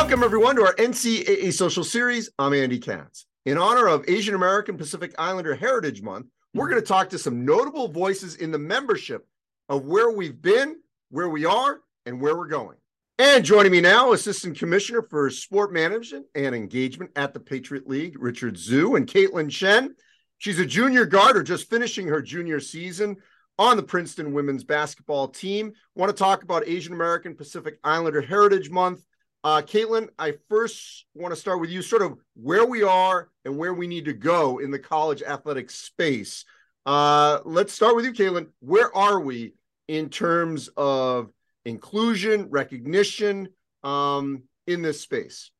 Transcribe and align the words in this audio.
Welcome, 0.00 0.22
everyone, 0.22 0.56
to 0.56 0.62
our 0.62 0.74
NCAA 0.76 1.52
Social 1.52 1.84
Series. 1.84 2.30
I'm 2.38 2.54
Andy 2.54 2.78
Katz. 2.78 3.26
In 3.44 3.58
honor 3.58 3.86
of 3.86 4.08
Asian 4.08 4.34
American 4.34 4.78
Pacific 4.78 5.14
Islander 5.18 5.54
Heritage 5.54 6.00
Month, 6.00 6.28
we're 6.54 6.70
going 6.70 6.80
to 6.80 6.86
talk 6.86 7.10
to 7.10 7.18
some 7.18 7.44
notable 7.44 7.86
voices 7.86 8.36
in 8.36 8.50
the 8.50 8.58
membership 8.58 9.28
of 9.68 9.84
where 9.84 10.10
we've 10.10 10.40
been, 10.40 10.76
where 11.10 11.28
we 11.28 11.44
are, 11.44 11.82
and 12.06 12.18
where 12.18 12.34
we're 12.34 12.48
going. 12.48 12.78
And 13.18 13.44
joining 13.44 13.72
me 13.72 13.82
now, 13.82 14.12
Assistant 14.12 14.58
Commissioner 14.58 15.02
for 15.02 15.28
Sport 15.28 15.70
Management 15.70 16.24
and 16.34 16.54
Engagement 16.54 17.10
at 17.14 17.34
the 17.34 17.40
Patriot 17.40 17.86
League, 17.86 18.16
Richard 18.18 18.54
Zhu, 18.54 18.96
and 18.96 19.06
Kaitlyn 19.06 19.50
Chen. 19.50 19.94
She's 20.38 20.58
a 20.58 20.66
junior 20.66 21.04
guard 21.04 21.36
or 21.36 21.42
just 21.42 21.68
finishing 21.68 22.08
her 22.08 22.22
junior 22.22 22.58
season 22.58 23.16
on 23.58 23.76
the 23.76 23.82
Princeton 23.82 24.32
women's 24.32 24.64
basketball 24.64 25.28
team. 25.28 25.74
Want 25.94 26.08
to 26.08 26.16
talk 26.16 26.42
about 26.42 26.66
Asian 26.66 26.94
American 26.94 27.36
Pacific 27.36 27.78
Islander 27.84 28.22
Heritage 28.22 28.70
Month 28.70 29.04
uh, 29.42 29.62
Kaitlyn, 29.62 30.08
I 30.18 30.34
first 30.48 31.06
want 31.14 31.32
to 31.32 31.40
start 31.40 31.60
with 31.60 31.70
you, 31.70 31.80
sort 31.82 32.02
of 32.02 32.18
where 32.34 32.66
we 32.66 32.82
are 32.82 33.30
and 33.44 33.56
where 33.56 33.72
we 33.72 33.86
need 33.86 34.04
to 34.04 34.12
go 34.12 34.58
in 34.58 34.70
the 34.70 34.78
college 34.78 35.22
athletic 35.22 35.70
space. 35.70 36.44
Uh, 36.84 37.40
let's 37.44 37.72
start 37.72 37.96
with 37.96 38.04
you, 38.04 38.12
Kaitlyn. 38.12 38.48
Where 38.60 38.94
are 38.94 39.20
we 39.20 39.54
in 39.88 40.10
terms 40.10 40.68
of 40.76 41.30
inclusion, 41.64 42.48
recognition 42.50 43.48
um, 43.82 44.42
in 44.66 44.82
this 44.82 45.00
space? 45.00 45.50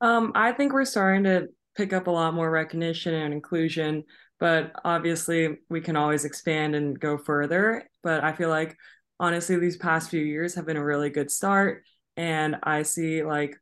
Um, 0.00 0.32
I 0.34 0.52
think 0.52 0.72
we're 0.72 0.84
starting 0.84 1.24
to 1.24 1.48
pick 1.76 1.92
up 1.92 2.08
a 2.08 2.10
lot 2.10 2.34
more 2.34 2.50
recognition 2.50 3.14
and 3.14 3.32
inclusion, 3.32 4.04
but 4.40 4.72
obviously 4.84 5.58
we 5.68 5.80
can 5.80 5.94
always 5.94 6.24
expand 6.24 6.74
and 6.74 6.98
go 6.98 7.16
further. 7.18 7.88
But 8.02 8.24
I 8.24 8.32
feel 8.32 8.48
like 8.48 8.76
honestly, 9.20 9.56
these 9.56 9.76
past 9.76 10.10
few 10.10 10.22
years 10.22 10.56
have 10.56 10.66
been 10.66 10.76
a 10.76 10.84
really 10.84 11.10
good 11.10 11.30
start 11.30 11.84
and 12.16 12.56
I 12.62 12.82
see 12.82 13.22
like 13.22 13.56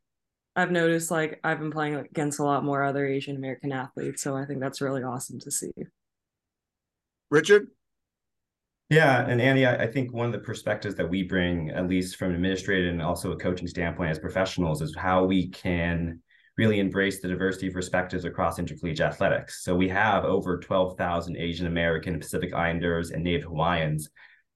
I've 0.55 0.71
noticed 0.71 1.11
like 1.11 1.39
I've 1.43 1.59
been 1.59 1.71
playing 1.71 1.95
against 1.95 2.39
a 2.39 2.43
lot 2.43 2.65
more 2.65 2.83
other 2.83 3.05
Asian 3.05 3.35
American 3.35 3.71
athletes, 3.71 4.21
so 4.21 4.35
I 4.35 4.45
think 4.45 4.59
that's 4.59 4.81
really 4.81 5.03
awesome 5.03 5.39
to 5.39 5.51
see. 5.51 5.71
Richard? 7.31 7.67
Yeah, 8.89 9.23
and 9.27 9.39
Andy, 9.39 9.67
I, 9.67 9.83
I 9.83 9.87
think 9.87 10.11
one 10.11 10.25
of 10.25 10.31
the 10.31 10.39
perspectives 10.39 10.95
that 10.95 11.07
we 11.07 11.21
bring, 11.21 11.69
at 11.69 11.87
least 11.87 12.15
from 12.15 12.29
an 12.29 12.35
administrative 12.35 12.91
and 12.91 13.03
also 13.03 13.31
a 13.31 13.37
coaching 13.37 13.67
standpoint 13.67 14.09
as 14.09 14.17
professionals, 14.17 14.81
is 14.81 14.95
how 14.95 15.25
we 15.25 15.49
can 15.49 16.21
really 16.57 16.79
embrace 16.79 17.21
the 17.21 17.27
diversity 17.27 17.67
of 17.67 17.73
perspectives 17.73 18.25
across 18.25 18.57
intercollegiate 18.57 19.07
athletics. 19.07 19.63
So 19.63 19.75
we 19.75 19.87
have 19.89 20.25
over 20.25 20.57
12,000 20.57 21.37
Asian 21.37 21.67
American, 21.67 22.19
Pacific 22.19 22.53
Islanders, 22.53 23.11
and 23.11 23.23
Native 23.23 23.43
Hawaiians 23.43 24.09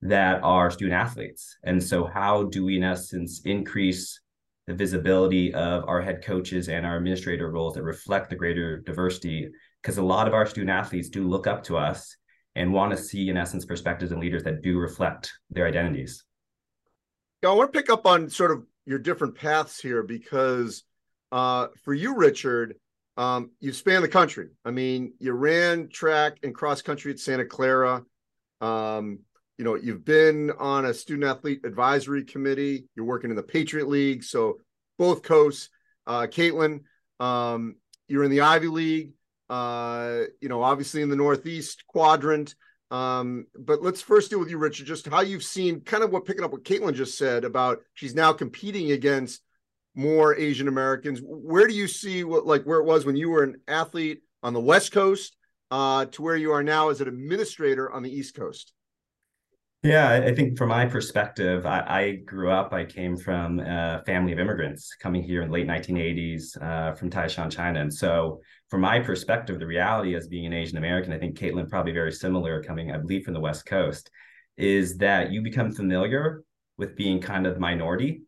that 0.04 0.44
are 0.44 0.70
student 0.70 1.00
athletes. 1.00 1.58
And 1.64 1.82
so, 1.82 2.06
how 2.06 2.44
do 2.44 2.66
we, 2.66 2.78
in 2.78 2.84
essence, 2.84 3.42
increase 3.46 4.20
the 4.68 4.74
visibility 4.74 5.54
of 5.54 5.84
our 5.88 6.02
head 6.02 6.24
coaches 6.24 6.70
and 6.70 6.86
our 6.86 6.98
administrator 6.98 7.50
roles 7.50 7.74
that 7.76 7.84
reflect 7.84 8.30
the 8.30 8.36
greater 8.36 8.80
diversity? 8.80 9.50
Because 9.82 9.98
a 9.98 10.04
lot 10.04 10.28
of 10.28 10.34
our 10.34 10.46
student 10.46 10.72
athletes 10.72 11.10
do 11.10 11.28
look 11.28 11.48
up 11.48 11.64
to 11.64 11.78
us 11.78 12.16
and 12.56 12.72
want 12.72 12.92
to 12.92 12.98
see, 12.98 13.30
in 13.30 13.38
essence, 13.38 13.66
perspectives 13.66 14.12
and 14.12 14.20
leaders 14.20 14.44
that 14.44 14.62
do 14.62 14.78
reflect 14.78 15.32
their 15.50 15.68
identities. 15.68 16.24
Yeah, 17.42 17.50
I 17.50 17.54
want 17.54 17.74
to 17.74 17.80
pick 17.80 17.90
up 17.90 18.06
on 18.06 18.30
sort 18.30 18.52
of 18.52 18.66
your 18.86 19.00
different 19.00 19.36
paths 19.36 19.80
here 19.80 20.04
because 20.04 20.84
uh, 21.32 21.68
for 21.84 21.94
you, 21.94 22.16
Richard, 22.16 22.76
um, 23.16 23.52
you 23.62 23.72
span 23.72 24.02
the 24.02 24.08
country. 24.08 24.50
I 24.66 24.72
mean, 24.72 25.14
you 25.20 25.32
ran 25.32 25.88
track 25.88 26.38
and 26.44 26.54
cross 26.54 26.82
country 26.82 27.12
at 27.12 27.20
Santa 27.20 27.46
Clara. 27.46 28.04
Um, 28.60 29.20
you 29.58 29.66
know 29.66 29.76
you've 29.76 30.06
been 30.06 30.52
on 30.60 30.86
a 30.86 30.94
student 30.94 31.26
athlete 31.26 31.62
advisory 31.64 32.24
committee 32.24 32.86
you're 32.96 33.06
working 33.06 33.30
in 33.30 33.36
the 33.36 33.44
patriot 33.44 33.88
league 33.88 34.24
so 34.24 34.58
both 34.98 35.24
coasts 35.24 35.70
uh 36.08 36.22
kaitlyn 36.22 36.82
um 37.20 37.76
you're 38.08 38.24
in 38.24 38.32
the 38.32 38.42
ivy 38.42 38.68
league 38.68 39.12
uh 39.50 40.22
you 40.42 40.50
know 40.50 40.64
obviously 40.64 41.02
in 41.02 41.10
the 41.10 41.16
northeast 41.16 41.86
quadrant 41.88 42.56
um 42.92 43.46
but 43.58 43.82
let's 43.82 44.02
first 44.02 44.30
deal 44.30 44.40
with 44.40 44.50
you 44.50 44.58
richard 44.58 44.88
just 44.88 45.08
how 45.08 45.22
you've 45.22 45.44
seen 45.44 45.82
kind 45.82 46.04
of 46.04 46.12
what 46.12 46.26
picking 46.26 46.44
up 46.44 46.52
what 46.52 46.64
kaitlyn 46.64 46.94
just 46.94 47.18
said 47.18 47.44
about 47.44 47.80
she's 47.94 48.16
now 48.16 48.34
competing 48.34 48.92
against 48.92 49.42
more 49.96 50.36
asian 50.36 50.68
americans. 50.68 51.20
Where 51.24 51.68
do 51.68 51.74
you 51.74 51.88
see 51.88 52.24
what 52.24 52.48
like 52.48 52.64
where 52.64 52.80
it 52.80 52.86
was 52.86 53.06
when 53.06 53.16
you 53.16 53.30
were 53.30 53.44
an 53.44 53.62
athlete 53.68 54.24
on 54.42 54.54
the 54.54 54.60
west 54.60 54.92
coast 54.92 55.38
uh 55.70 56.06
to 56.06 56.22
where 56.24 56.36
you 56.36 56.52
are 56.52 56.64
now 56.64 56.90
as 56.90 57.00
an 57.00 57.08
administrator 57.08 57.92
on 57.92 58.02
the 58.02 58.12
east 58.12 58.36
coast 58.36 58.74
yeah, 59.84 60.12
I 60.26 60.34
think 60.34 60.58
from 60.58 60.70
my 60.70 60.86
perspective, 60.86 61.66
I, 61.66 61.80
I, 61.82 62.12
grew 62.26 62.50
up, 62.50 62.72
I 62.72 62.86
came 62.86 63.18
from 63.18 63.60
a 63.60 64.02
family 64.06 64.32
of 64.32 64.40
immigrants 64.40 64.96
coming 64.96 65.22
here 65.22 65.42
in 65.42 65.50
the 65.50 65.54
late 65.54 65.68
1980s 65.68 66.62
uh, 66.62 66.96
from 66.96 67.10
Taishan, 67.10 67.52
China. 67.52 67.82
And 67.82 67.94
so, 67.94 68.40
from 68.70 68.80
my 68.80 69.02
perspective, 69.02 69.60
the 69.60 69.68
reality 69.68 70.16
as 70.16 70.28
being 70.28 70.46
an 70.46 70.54
Asian 70.54 70.78
American, 70.78 71.12
I 71.12 71.20
think 71.20 71.38
Kaitlyn 71.38 71.70
probably 71.70 71.92
very 71.92 72.14
similar 72.14 72.64
coming, 72.64 72.92
I 72.92 72.98
believe, 72.98 73.26
from 73.26 73.34
the 73.34 73.42
West 73.42 73.66
Coast, 73.66 74.10
is 74.56 74.98
that 75.00 75.32
you 75.32 75.42
become 75.42 75.74
familiar 75.74 76.44
with 76.78 76.96
being 76.96 77.20
kind 77.20 77.46
of 77.46 77.56
the 77.56 77.60
minority 77.60 78.22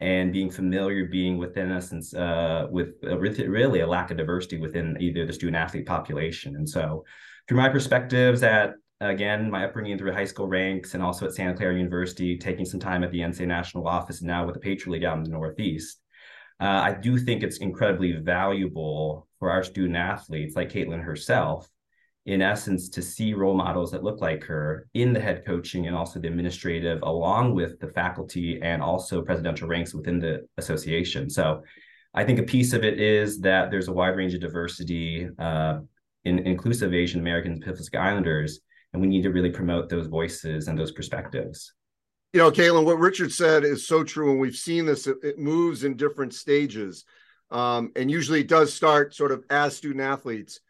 and 0.00 0.30
being 0.30 0.50
familiar 0.50 1.06
being 1.06 1.38
within 1.38 1.72
essence 1.72 2.12
uh, 2.12 2.66
with 2.70 2.90
a, 3.04 3.18
really 3.18 3.80
a 3.80 3.86
lack 3.86 4.10
of 4.10 4.18
diversity 4.18 4.58
within 4.58 4.96
either 5.00 5.24
the 5.24 5.32
student 5.32 5.56
athlete 5.56 5.86
population. 5.86 6.56
And 6.56 6.68
so, 6.68 7.04
through 7.48 7.56
my 7.56 7.70
perspectives 7.70 8.42
at 8.42 8.72
again, 9.00 9.50
my 9.50 9.64
upbringing 9.64 9.96
through 9.98 10.12
high 10.12 10.24
school 10.24 10.48
ranks 10.48 10.94
and 10.94 11.02
also 11.02 11.26
at 11.26 11.34
Santa 11.34 11.54
Clara 11.54 11.76
University, 11.76 12.36
taking 12.36 12.64
some 12.64 12.80
time 12.80 13.04
at 13.04 13.12
the 13.12 13.20
NCAA 13.20 13.46
national 13.46 13.86
office 13.86 14.20
and 14.20 14.28
now 14.28 14.44
with 14.44 14.54
the 14.54 14.60
Patriot 14.60 14.94
League 14.94 15.04
out 15.04 15.18
in 15.18 15.24
the 15.24 15.30
Northeast. 15.30 16.00
Uh, 16.60 16.64
I 16.64 16.92
do 16.92 17.16
think 17.18 17.42
it's 17.42 17.58
incredibly 17.58 18.12
valuable 18.12 19.28
for 19.38 19.50
our 19.50 19.62
student 19.62 19.96
athletes 19.96 20.56
like 20.56 20.72
Kaitlyn 20.72 21.02
herself, 21.02 21.68
in 22.26 22.42
essence, 22.42 22.88
to 22.90 23.02
see 23.02 23.32
role 23.32 23.54
models 23.54 23.92
that 23.92 24.02
look 24.02 24.20
like 24.20 24.42
her 24.44 24.88
in 24.94 25.12
the 25.12 25.20
head 25.20 25.44
coaching 25.46 25.86
and 25.86 25.94
also 25.94 26.18
the 26.18 26.26
administrative, 26.26 27.00
along 27.02 27.54
with 27.54 27.78
the 27.78 27.86
faculty 27.88 28.60
and 28.60 28.82
also 28.82 29.22
presidential 29.22 29.68
ranks 29.68 29.94
within 29.94 30.18
the 30.18 30.46
association. 30.56 31.30
So 31.30 31.62
I 32.12 32.24
think 32.24 32.40
a 32.40 32.42
piece 32.42 32.72
of 32.72 32.82
it 32.82 33.00
is 33.00 33.38
that 33.40 33.70
there's 33.70 33.86
a 33.86 33.92
wide 33.92 34.16
range 34.16 34.34
of 34.34 34.40
diversity 34.40 35.28
uh, 35.38 35.78
in 36.24 36.40
inclusive 36.40 36.92
Asian 36.92 37.20
Americans, 37.20 37.64
Pacific 37.64 37.94
Islanders, 37.94 38.60
and 38.92 39.02
we 39.02 39.08
need 39.08 39.22
to 39.22 39.30
really 39.30 39.50
promote 39.50 39.88
those 39.88 40.06
voices 40.06 40.68
and 40.68 40.78
those 40.78 40.92
perspectives. 40.92 41.72
You 42.32 42.40
know 42.40 42.50
Kaitlyn, 42.50 42.84
what 42.84 42.98
richard 42.98 43.32
said 43.32 43.64
is 43.64 43.86
so 43.86 44.04
true 44.04 44.30
and 44.30 44.40
we've 44.40 44.56
seen 44.56 44.84
this 44.84 45.06
it, 45.06 45.38
moves 45.38 45.84
in 45.84 45.96
different 45.96 46.34
stages. 46.34 47.04
Um, 47.50 47.92
and 47.96 48.10
usually 48.10 48.40
it 48.40 48.48
does 48.48 48.74
start 48.74 49.14
sort 49.14 49.32
of 49.32 49.42
as 49.48 49.76
student 49.76 50.02
athletes 50.02 50.60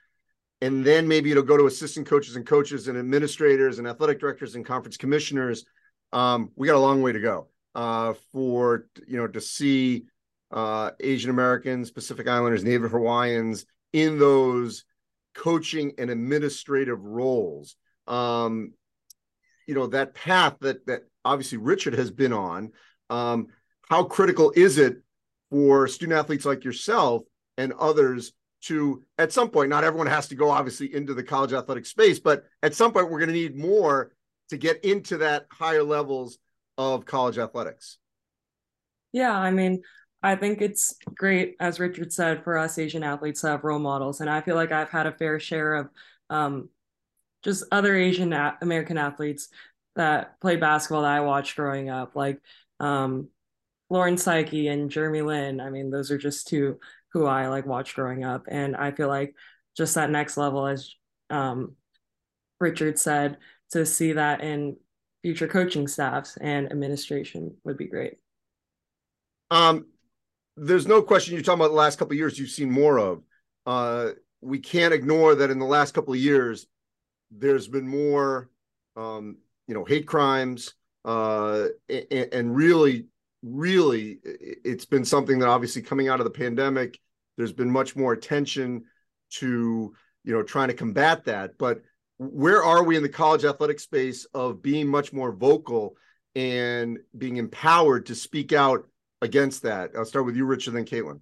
and 0.61 0.85
then 0.85 1.07
maybe 1.07 1.31
it'll 1.31 1.43
go 1.43 1.57
to 1.57 1.67
assistant 1.67 2.07
coaches 2.07 2.37
and 2.37 2.47
coaches 2.47 2.89
and 2.89 2.99
administrators 2.99 3.79
and 3.79 3.89
athletic 3.89 4.19
directors 4.21 4.55
and 4.55 4.65
conference 4.65 4.97
commissioners. 4.97 5.65
Um, 6.13 6.51
we 6.57 6.67
got 6.67 6.77
a 6.77 6.81
long 6.81 7.03
way 7.03 7.13
to 7.13 7.21
go 7.21 7.49
uh, 7.75 8.15
for 8.33 8.89
you 9.07 9.17
know 9.17 9.29
to 9.29 9.41
see 9.41 10.07
uh, 10.51 10.91
asian 11.01 11.31
americans 11.31 11.91
pacific 11.91 12.27
islanders 12.27 12.65
native 12.65 12.91
hawaiians 12.91 13.67
in 13.93 14.19
those 14.19 14.85
coaching 15.35 15.93
and 15.99 16.11
administrative 16.11 17.01
roles 17.05 17.77
um, 18.09 18.73
you 19.67 19.75
know 19.75 19.87
that 19.89 20.15
path 20.15 20.57
that 20.61 20.87
that 20.87 21.03
obviously 21.25 21.59
Richard 21.59 21.95
has 21.95 22.11
been 22.11 22.33
on. 22.33 22.73
Um, 23.11 23.49
how 23.89 24.05
critical 24.05 24.53
is 24.55 24.79
it 24.79 24.99
for 25.51 25.89
student 25.89 26.19
athletes 26.19 26.45
like 26.45 26.65
yourself 26.65 27.23
and 27.57 27.73
others 27.75 28.33
to 28.61 29.05
at 29.19 29.33
some 29.33 29.49
point 29.49 29.71
not 29.71 29.85
everyone 29.85 30.07
has 30.07 30.29
to 30.29 30.35
go 30.35 30.51
obviously 30.51 30.93
into 30.95 31.15
the 31.15 31.23
college 31.23 31.53
athletic 31.53 31.87
space 31.87 32.19
but 32.19 32.45
at 32.63 32.75
some 32.75 32.93
point 32.93 33.11
we're 33.11 33.19
going 33.19 33.29
to 33.29 33.35
need 33.35 33.57
more 33.57 34.13
to 34.51 34.57
get 34.57 34.85
into 34.85 35.19
that 35.19 35.47
higher 35.51 35.83
levels 35.83 36.39
of 36.77 37.05
college 37.05 37.39
athletics 37.39 37.99
yeah 39.13 39.37
i 39.37 39.51
mean 39.51 39.81
i 40.23 40.35
think 40.35 40.61
it's 40.61 40.97
great 41.15 41.55
as 41.61 41.79
richard 41.79 42.13
said 42.13 42.43
for 42.43 42.59
us 42.59 42.79
asian 42.79 43.05
athletes 43.05 43.41
to 43.43 43.47
have 43.47 43.65
role 43.65 43.79
models 43.79 44.21
and 44.21 44.29
i 44.29 44.41
feel 44.41 44.57
like 44.57 44.73
i've 44.73 44.91
had 44.91 45.07
a 45.07 45.13
fair 45.13 45.39
share 45.39 45.75
of 45.75 45.89
um, 46.31 46.69
just 47.43 47.65
other 47.71 47.95
Asian 47.95 48.33
a- 48.33 48.59
American 48.61 48.99
athletes 48.99 49.49
that 49.97 50.41
played 50.41 50.61
basketball 50.61 51.03
that 51.03 51.13
I 51.13 51.21
watched 51.21 51.57
growing 51.57 51.91
up, 51.91 52.15
like 52.15 52.41
um, 52.81 53.29
Lauren 53.91 54.17
Saiki 54.17 54.71
and 54.71 54.91
Jeremy 54.91 55.23
Lin. 55.23 55.61
I 55.61 55.71
mean, 55.71 55.91
those 55.91 56.11
are 56.11 56.19
just 56.19 56.49
two 56.49 56.79
who 57.13 57.27
I 57.27 57.49
like 57.49 57.67
watched 57.67 57.95
growing 57.95 58.25
up, 58.25 58.47
and 58.49 58.77
I 58.77 58.93
feel 58.93 59.09
like 59.09 59.35
just 59.77 59.95
that 59.95 60.11
next 60.11 60.37
level, 60.37 60.67
as 60.67 60.95
um, 61.31 61.75
Richard 62.61 62.99
said, 62.99 63.39
to 63.73 63.87
see 63.87 64.13
that 64.13 64.41
in 64.41 64.77
future 65.23 65.49
coaching 65.49 65.89
staffs 65.89 66.37
and 66.41 66.71
administration 66.71 67.57
would 67.65 67.77
be 67.77 67.87
great. 67.87 68.15
Um, 69.51 69.87
there's 70.57 70.87
no 70.87 71.03
question 71.03 71.35
you're 71.35 71.43
talking 71.43 71.61
about 71.61 71.69
the 71.69 71.75
last 71.75 71.99
couple 71.99 72.15
years 72.15 72.39
you've 72.39 72.51
seen 72.51 72.71
more 72.71 72.99
of. 72.99 73.23
Uh, 73.67 74.11
we 74.41 74.59
can't 74.59 74.95
ignore 74.95 75.35
that 75.35 75.51
in 75.51 75.59
the 75.59 75.65
last 75.65 75.95
couple 75.95 76.13
of 76.13 76.21
years 76.21 76.67
there's 77.31 77.69
been 77.69 77.89
more, 77.89 78.51
um, 78.97 79.39
you 79.67 79.75
know, 79.75 79.85
hate 79.85 80.07
crimes, 80.07 80.75
uh, 81.05 81.67
and, 81.89 82.29
and 82.33 82.57
really 82.57 83.07
really 83.43 84.19
it's 84.25 84.85
been 84.85 85.05
something 85.05 85.39
that 85.39 85.49
obviously 85.49 85.83
coming 85.83 86.09
out 86.09 86.21
of 86.21 86.25
the 86.25 86.31
pandemic, 86.31 86.99
there's 87.37 87.53
been 87.53 87.71
much 87.71 87.97
more 87.97 88.13
attention 88.13 88.85
to 89.31 89.95
you 90.25 90.33
know 90.33 90.43
trying 90.43 90.69
to 90.69 90.75
combat 90.75 91.25
that. 91.25 91.59
But 91.59 91.83
where 92.19 92.63
are 92.63 92.83
we 92.83 92.97
in 92.97 93.03
the 93.03 93.09
college 93.09 93.45
athletic 93.45 93.81
space 93.81 94.27
of 94.35 94.63
being 94.63 94.89
much 94.89 95.13
more 95.13 95.33
vocal 95.33 95.97
and 96.35 96.99
being 97.17 97.37
empowered 97.37 98.07
to 98.07 98.15
speak 98.15 98.53
out 98.53 98.89
against 99.23 99.63
that? 99.63 99.93
I'll 99.97 100.05
start 100.05 100.27
with 100.27 100.37
you, 100.37 100.45
Richard, 100.45 100.73
then 100.73 100.85
Kaitlyn. 100.85 101.21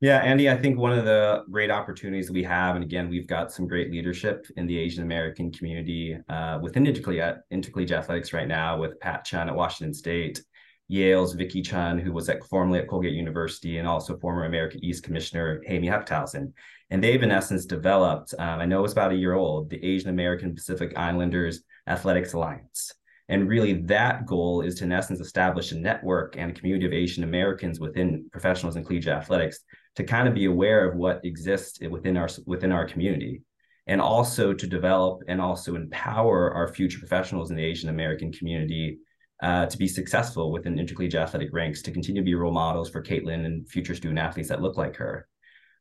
Yeah, 0.00 0.20
Andy, 0.20 0.48
I 0.48 0.56
think 0.56 0.78
one 0.78 0.98
of 0.98 1.04
the 1.04 1.44
great 1.50 1.70
opportunities 1.70 2.30
we 2.30 2.42
have, 2.44 2.74
and 2.74 2.82
again, 2.82 3.10
we've 3.10 3.26
got 3.26 3.52
some 3.52 3.66
great 3.66 3.90
leadership 3.90 4.46
in 4.56 4.66
the 4.66 4.78
Asian 4.78 5.02
American 5.02 5.52
community 5.52 6.16
uh, 6.30 6.58
within 6.62 6.86
intercollegiate, 6.86 7.40
intercollegiate 7.50 7.98
athletics 7.98 8.32
right 8.32 8.48
now 8.48 8.78
with 8.78 8.98
Pat 9.00 9.26
Chun 9.26 9.50
at 9.50 9.54
Washington 9.54 9.92
State, 9.92 10.42
Yale's 10.88 11.34
Vicky 11.34 11.60
Chun, 11.60 11.98
who 11.98 12.12
was 12.12 12.30
at, 12.30 12.42
formerly 12.44 12.78
at 12.78 12.88
Colgate 12.88 13.12
University, 13.12 13.76
and 13.76 13.86
also 13.86 14.16
former 14.16 14.46
America 14.46 14.78
East 14.80 15.02
Commissioner 15.02 15.60
Amy 15.68 15.88
Huchthausen. 15.88 16.54
And 16.88 17.04
they've, 17.04 17.22
in 17.22 17.30
essence, 17.30 17.66
developed, 17.66 18.32
um, 18.38 18.58
I 18.58 18.64
know 18.64 18.82
it's 18.84 18.94
about 18.94 19.12
a 19.12 19.16
year 19.16 19.34
old, 19.34 19.68
the 19.68 19.84
Asian 19.84 20.08
American 20.08 20.54
Pacific 20.54 20.96
Islanders 20.96 21.62
Athletics 21.86 22.32
Alliance. 22.32 22.94
And 23.30 23.48
really, 23.48 23.74
that 23.82 24.26
goal 24.26 24.60
is 24.60 24.74
to, 24.76 24.84
in 24.84 24.92
essence, 24.92 25.20
establish 25.20 25.70
a 25.70 25.78
network 25.78 26.36
and 26.36 26.50
a 26.50 26.54
community 26.54 26.84
of 26.84 26.92
Asian 26.92 27.22
Americans 27.22 27.78
within 27.78 28.28
professionals 28.32 28.74
and 28.74 28.84
collegiate 28.84 29.16
athletics 29.16 29.60
to 29.94 30.02
kind 30.02 30.26
of 30.26 30.34
be 30.34 30.46
aware 30.46 30.88
of 30.88 30.96
what 30.96 31.24
exists 31.24 31.78
within 31.88 32.16
our 32.16 32.28
within 32.44 32.72
our 32.72 32.84
community, 32.84 33.42
and 33.86 34.00
also 34.00 34.52
to 34.52 34.66
develop 34.66 35.22
and 35.28 35.40
also 35.40 35.76
empower 35.76 36.52
our 36.52 36.74
future 36.74 36.98
professionals 36.98 37.50
in 37.50 37.56
the 37.56 37.64
Asian 37.64 37.88
American 37.88 38.32
community 38.32 38.98
uh, 39.44 39.64
to 39.66 39.78
be 39.78 39.86
successful 39.86 40.50
within 40.50 40.76
intercollegiate 40.76 41.22
athletic 41.22 41.50
ranks, 41.52 41.82
to 41.82 41.92
continue 41.92 42.22
to 42.22 42.26
be 42.26 42.34
role 42.34 42.52
models 42.52 42.90
for 42.90 43.00
Kaitlyn 43.00 43.46
and 43.46 43.68
future 43.68 43.94
student 43.94 44.18
athletes 44.18 44.48
that 44.48 44.60
look 44.60 44.76
like 44.76 44.96
her. 44.96 45.28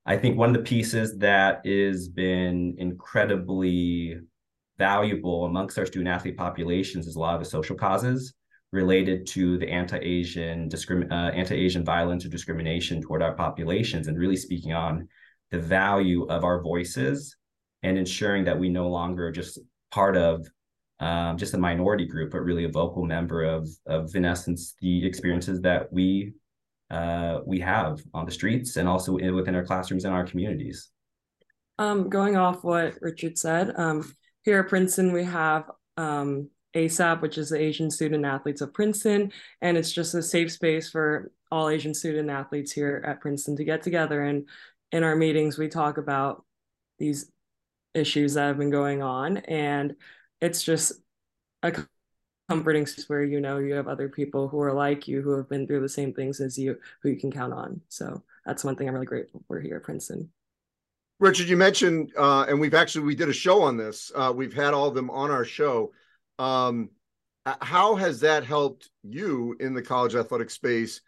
I 0.06 0.18
think 0.18 0.38
one 0.38 0.50
of 0.50 0.56
the 0.56 0.70
pieces 0.70 1.18
that 1.18 1.66
has 1.66 2.08
been 2.10 2.76
incredibly 2.78 4.20
valuable 4.80 5.46
amongst 5.46 5.78
our 5.78 5.86
student 5.86 6.08
athlete 6.08 6.38
populations 6.38 7.06
is 7.06 7.16
a 7.16 7.20
lot 7.20 7.36
of 7.36 7.42
the 7.44 7.50
social 7.50 7.76
causes 7.76 8.34
related 8.72 9.28
to 9.28 9.58
the 9.58 9.70
anti-Asian 9.70 10.70
uh, 11.12 11.32
anti-Asian 11.36 11.84
violence 11.84 12.26
or 12.26 12.30
discrimination 12.30 13.02
toward 13.02 13.22
our 13.22 13.36
populations, 13.36 14.08
and 14.08 14.18
really 14.18 14.36
speaking 14.38 14.74
on 14.74 15.08
the 15.52 15.60
value 15.60 16.26
of 16.28 16.44
our 16.44 16.62
voices 16.62 17.36
and 17.84 17.98
ensuring 17.98 18.44
that 18.46 18.58
we 18.58 18.70
no 18.70 18.88
longer 18.90 19.32
just 19.32 19.60
part 19.92 20.16
of 20.16 20.48
um, 21.00 21.38
just 21.38 21.54
a 21.54 21.58
minority 21.58 22.06
group, 22.06 22.32
but 22.32 22.42
really 22.42 22.66
a 22.66 22.70
vocal 22.70 23.06
member 23.06 23.44
of 23.44 23.68
of 23.86 24.16
in 24.16 24.26
essence 24.26 24.76
the 24.82 25.06
experiences 25.06 25.62
that 25.62 25.92
we 25.92 26.34
uh, 26.92 27.40
we 27.46 27.60
have 27.60 28.00
on 28.14 28.26
the 28.26 28.32
streets 28.32 28.78
and 28.78 28.88
also 28.88 29.18
in, 29.18 29.36
within 29.36 29.56
our 29.56 29.66
classrooms 29.66 30.06
and 30.06 30.14
our 30.14 30.26
communities. 30.26 30.90
Um, 31.78 32.10
going 32.10 32.36
off 32.36 32.64
what 32.64 32.96
Richard 33.02 33.38
said, 33.38 33.74
um, 33.78 34.04
here 34.44 34.60
at 34.60 34.70
Princeton, 34.70 35.12
we 35.12 35.24
have 35.24 35.70
um, 35.98 36.50
ASAP, 36.76 37.22
which 37.22 37.38
is 37.38 37.50
the 37.50 37.60
Asian 37.60 37.90
Student 37.90 38.26
Athletes 38.26 38.62
of 38.62 38.74
Princeton, 38.74 39.32
and 39.62 39.78
it's 39.78 39.92
just 39.92 40.14
a 40.14 40.22
safe 40.22 40.52
space 40.52 40.90
for 40.90 41.32
all 41.52 41.70
Asian 41.70 41.94
student 41.94 42.30
athletes 42.30 42.72
here 42.72 43.04
at 43.06 43.22
Princeton 43.22 43.56
to 43.56 43.64
get 43.64 43.82
together. 43.82 44.24
And 44.24 44.48
in 44.92 45.04
our 45.04 45.16
meetings, 45.16 45.58
we 45.58 45.68
talk 45.68 45.98
about 45.98 46.46
these 47.00 47.32
issues 47.94 48.36
that 48.36 48.48
have 48.48 48.58
been 48.58 48.70
going 48.70 49.02
on, 49.02 49.38
and 49.38 49.96
it's 50.42 50.64
just 50.64 50.94
a 51.64 51.74
comforting 52.50 52.86
space 52.86 53.10
where 53.10 53.24
you 53.24 53.42
know 53.42 53.58
you 53.58 53.74
have 53.74 53.88
other 53.88 54.10
people 54.10 54.48
who 54.48 54.60
are 54.62 54.74
like 54.74 55.08
you, 55.08 55.22
who 55.22 55.32
have 55.38 55.50
been 55.50 55.68
through 55.68 55.82
the 55.82 55.90
same 55.90 56.14
things 56.14 56.40
as 56.40 56.58
you, 56.58 56.78
who 57.02 57.10
you 57.10 57.18
can 57.18 57.32
count 57.32 57.54
on. 57.54 57.82
So 57.90 58.24
that's 58.46 58.64
one 58.64 58.76
thing 58.76 58.88
I'm 58.88 58.94
really 58.94 59.06
grateful 59.06 59.44
for 59.48 59.60
here 59.60 59.78
at 59.78 59.84
Princeton. 59.84 60.32
Richard, 61.20 61.50
you 61.50 61.58
mentioned, 61.58 62.14
uh, 62.18 62.46
and 62.48 62.60
we've 62.62 62.74
actually 62.74 63.06
we 63.06 63.16
did 63.16 63.28
a 63.28 63.34
show 63.34 63.62
on 63.62 63.76
this. 63.76 64.10
Uh, 64.16 64.32
we've 64.34 64.54
had 64.54 64.74
all 64.74 64.88
of 64.88 64.96
them 64.96 65.10
on 65.10 65.32
our 65.32 65.44
show. 65.44 65.92
Um, 66.38 66.92
how 67.62 67.96
has 67.96 68.22
that 68.22 68.46
helped 68.46 68.90
you 69.04 69.56
in 69.60 69.74
the 69.74 69.82
college 69.82 70.16
athletic 70.16 70.50
space? 70.50 71.02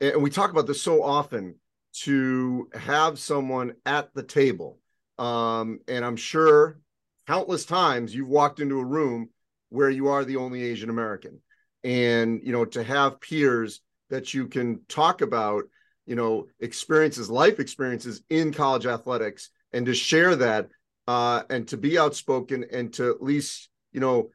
And 0.00 0.22
we 0.22 0.30
talk 0.30 0.50
about 0.50 0.66
this 0.66 0.82
so 0.82 1.02
often 1.04 1.54
to 2.00 2.68
have 2.74 3.18
someone 3.18 3.74
at 3.86 4.12
the 4.14 4.24
table. 4.24 4.80
Um, 5.18 5.78
and 5.86 6.04
I'm 6.04 6.16
sure 6.16 6.80
countless 7.28 7.64
times 7.64 8.12
you've 8.12 8.28
walked 8.28 8.58
into 8.58 8.80
a 8.80 8.84
room 8.84 9.30
where 9.68 9.90
you 9.90 10.08
are 10.08 10.24
the 10.24 10.36
only 10.36 10.64
Asian 10.64 10.90
American. 10.90 11.40
And, 11.84 12.40
you 12.42 12.52
know, 12.52 12.64
to 12.64 12.82
have 12.82 13.20
peers 13.20 13.80
that 14.10 14.34
you 14.34 14.48
can 14.48 14.80
talk 14.88 15.20
about 15.20 15.64
you 16.06 16.16
know 16.16 16.46
experiences 16.60 17.30
life 17.30 17.60
experiences 17.60 18.22
in 18.30 18.52
college 18.52 18.86
athletics 18.86 19.50
and 19.72 19.86
to 19.86 19.94
share 19.94 20.36
that 20.36 20.68
uh, 21.06 21.42
and 21.50 21.68
to 21.68 21.76
be 21.76 21.98
outspoken 21.98 22.64
and 22.72 22.92
to 22.94 23.10
at 23.10 23.22
least 23.22 23.68
you 23.92 24.00
know 24.00 24.30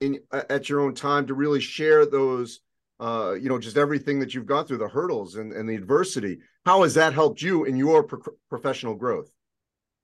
in 0.00 0.18
at 0.32 0.68
your 0.68 0.80
own 0.80 0.94
time 0.94 1.26
to 1.26 1.34
really 1.34 1.60
share 1.60 2.06
those 2.06 2.60
uh, 3.00 3.34
you 3.40 3.48
know 3.48 3.58
just 3.58 3.76
everything 3.76 4.20
that 4.20 4.34
you've 4.34 4.46
gone 4.46 4.66
through 4.66 4.78
the 4.78 4.88
hurdles 4.88 5.36
and, 5.36 5.52
and 5.52 5.68
the 5.68 5.74
adversity. 5.74 6.38
How 6.64 6.82
has 6.82 6.94
that 6.94 7.12
helped 7.12 7.42
you 7.42 7.64
in 7.64 7.76
your 7.76 8.04
pro- 8.04 8.34
professional 8.48 8.94
growth? 8.94 9.30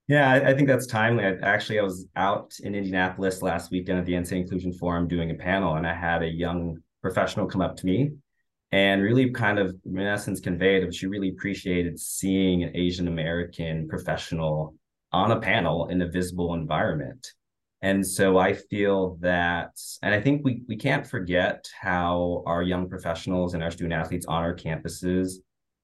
Yeah 0.08 0.30
I, 0.30 0.50
I, 0.50 0.54
think 0.54 0.68
that's 0.68 0.86
timely. 0.86 1.24
I, 1.24 1.36
actually 1.42 1.78
i 1.78 1.82
was 1.82 2.06
out 2.16 2.52
in 2.62 2.74
indianapolis 2.74 3.42
last 3.42 3.70
weekend 3.70 4.00
at 4.00 4.06
the 4.06 4.14
NCAA 4.14 4.42
inclusion 4.42 4.72
forum 4.72 5.06
doing 5.06 5.30
a 5.30 5.34
panel 5.34 5.76
and 5.76 5.86
i 5.86 5.94
had 5.94 6.22
a 6.22 6.28
young 6.28 6.78
professional 7.00 7.46
come 7.46 7.60
up 7.60 7.76
to 7.76 7.86
me 7.86 8.10
and 8.72 9.02
really 9.02 9.30
kind 9.30 9.58
of 9.58 9.74
in 9.84 9.98
essence 9.98 10.40
conveyed 10.40 10.82
that 10.82 10.94
she 10.94 11.06
really 11.06 11.30
appreciated 11.30 11.98
seeing 11.98 12.62
an 12.62 12.70
Asian 12.74 13.08
American 13.08 13.88
professional 13.88 14.74
on 15.12 15.32
a 15.32 15.40
panel 15.40 15.88
in 15.88 16.02
a 16.02 16.08
visible 16.08 16.54
environment. 16.54 17.26
And 17.82 18.06
so 18.06 18.38
I 18.38 18.52
feel 18.52 19.16
that, 19.20 19.70
and 20.02 20.14
I 20.14 20.20
think 20.20 20.44
we 20.44 20.62
we 20.68 20.76
can't 20.76 21.06
forget 21.06 21.66
how 21.80 22.42
our 22.46 22.62
young 22.62 22.88
professionals 22.88 23.54
and 23.54 23.62
our 23.62 23.70
student 23.70 23.94
athletes 23.94 24.26
on 24.26 24.42
our 24.42 24.54
campuses 24.54 25.36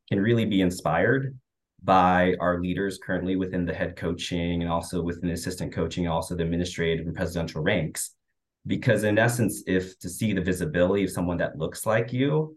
can 0.09 0.21
really 0.21 0.45
be 0.45 0.61
inspired 0.61 1.37
by 1.83 2.35
our 2.39 2.61
leaders 2.61 2.99
currently 2.99 3.37
within 3.37 3.65
the 3.65 3.75
head 3.75 3.97
coaching 3.97 4.63
and 4.63 4.71
also 4.71 5.03
within 5.03 5.31
assistant 5.31 5.73
coaching, 5.73 6.07
also 6.07 6.35
the 6.35 6.43
administrative 6.43 7.07
and 7.07 7.17
presidential 7.17 7.63
ranks. 7.63 8.15
Because 8.67 9.05
in 9.05 9.19
essence, 9.19 9.63
if 9.67 9.99
to 10.01 10.09
see 10.09 10.33
the 10.33 10.41
visibility 10.41 11.05
of 11.05 11.11
someone 11.11 11.39
that 11.39 11.59
looks 11.59 11.87
like 11.87 12.13
you 12.13 12.57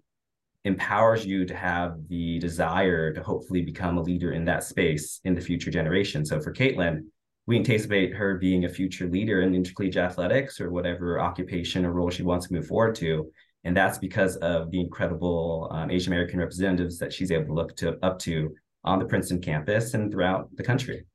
empowers 0.65 1.25
you 1.25 1.45
to 1.45 1.55
have 1.55 1.97
the 2.09 2.37
desire 2.39 3.13
to 3.13 3.23
hopefully 3.23 3.61
become 3.61 3.97
a 3.97 4.01
leader 4.01 4.33
in 4.33 4.45
that 4.45 4.63
space 4.63 5.21
in 5.23 5.33
the 5.33 5.41
future 5.41 5.71
generation. 5.71 6.25
So 6.25 6.39
for 6.41 6.53
Kaitlyn, 6.53 7.03
we 7.45 7.57
anticipate 7.57 8.13
her 8.13 8.37
being 8.37 8.65
a 8.65 8.69
future 8.69 9.07
leader 9.07 9.41
in 9.41 9.55
intercollegiate 9.55 10.03
athletics 10.03 10.59
or 10.59 10.69
whatever 10.69 11.19
occupation 11.19 11.85
or 11.85 11.93
role 11.93 12.09
she 12.09 12.23
wants 12.23 12.47
to 12.47 12.53
move 12.53 12.67
forward 12.67 12.95
to. 12.95 13.31
And 13.63 13.75
that's 13.75 13.97
because 13.97 14.35
of 14.37 14.69
the 14.71 14.79
incredible 14.79 15.69
um, 15.71 15.89
Asian 15.89 16.13
American 16.13 16.39
representatives 16.39 16.99
that 16.99 17.11
she's 17.11 17.31
able 17.31 17.47
to 17.47 17.53
look 17.53 17.75
to 17.77 17.97
up 18.03 18.19
to 18.19 18.53
on 18.83 18.99
the 18.99 19.05
Princeton 19.05 19.41
campus 19.41 19.93
and 19.93 20.11
throughout 20.11 20.49
the 20.55 20.63
country. 20.63 21.05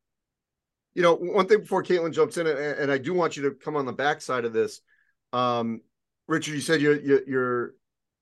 You 0.95 1.03
know, 1.03 1.15
one 1.15 1.47
thing 1.47 1.61
before 1.61 1.83
Kaitlyn 1.83 2.13
jumps 2.13 2.37
in, 2.37 2.47
and, 2.47 2.59
and 2.59 2.93
I 2.93 2.99
do 2.99 3.15
want 3.15 3.37
you 3.37 3.45
to 3.45 3.53
come 3.53 3.77
on 3.77 3.87
the 3.87 3.93
backside 3.93 4.45
of 4.45 4.53
this. 4.53 4.81
Um, 5.33 5.81
Richard, 6.29 6.55
you 6.55 6.61
said 6.61 6.81
you're, 6.81 7.25
you're 7.27 7.75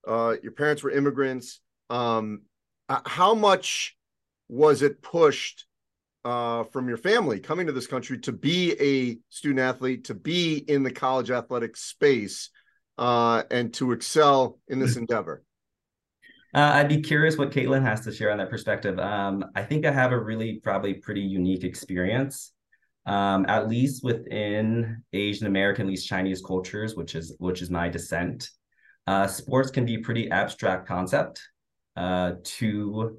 uh, 0.06 0.34
your 0.42 0.52
parents 0.52 0.82
were 0.82 0.90
immigrants. 0.90 1.60
Um, 1.90 2.42
how 2.88 3.34
much 3.34 3.96
was 4.48 4.82
it 4.82 5.02
pushed 5.02 5.66
uh, 6.24 6.64
from 6.64 6.88
your 6.88 6.96
family 6.96 7.40
coming 7.40 7.66
to 7.66 7.72
this 7.72 7.86
country 7.86 8.18
to 8.18 8.32
be 8.32 8.72
a 8.80 9.18
student 9.28 9.60
athlete, 9.60 10.04
to 10.04 10.14
be 10.14 10.56
in 10.56 10.82
the 10.82 10.90
college 10.90 11.30
athletic 11.30 11.76
space, 11.76 12.50
uh, 12.98 13.42
and 13.50 13.72
to 13.74 13.92
excel 13.92 14.58
in 14.68 14.78
this 14.78 14.96
endeavor? 14.96 15.42
Uh, 16.54 16.72
I'd 16.74 16.88
be 16.88 17.00
curious 17.00 17.38
what 17.38 17.50
Kaitlyn 17.50 17.82
has 17.82 18.02
to 18.02 18.12
share 18.12 18.30
on 18.30 18.38
that 18.38 18.50
perspective. 18.50 18.98
Um, 18.98 19.44
I 19.54 19.62
think 19.62 19.86
I 19.86 19.90
have 19.90 20.12
a 20.12 20.20
really 20.20 20.60
probably 20.62 20.94
pretty 20.94 21.22
unique 21.22 21.64
experience, 21.64 22.52
um, 23.06 23.46
at 23.48 23.68
least 23.68 24.04
within 24.04 25.02
Asian 25.14 25.46
American, 25.46 25.86
at 25.86 25.88
least 25.88 26.06
Chinese 26.06 26.42
cultures, 26.42 26.94
which 26.94 27.14
is 27.14 27.34
which 27.38 27.62
is 27.62 27.70
my 27.70 27.88
descent. 27.88 28.50
Uh, 29.06 29.26
sports 29.26 29.70
can 29.70 29.84
be 29.84 29.96
a 29.96 30.00
pretty 30.00 30.30
abstract 30.30 30.86
concept 30.86 31.42
uh, 31.96 32.32
to 32.44 33.18